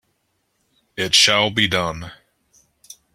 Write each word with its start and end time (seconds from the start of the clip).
It 0.97 1.13
shall 1.13 1.51
be 1.51 1.67
done! 1.67 2.11